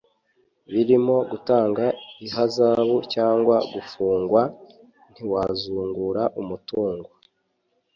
[0.71, 1.85] birimo gutanga
[2.25, 4.41] ihazabu cyangwa gufungwa.
[5.11, 7.09] ntiwazungura umutungo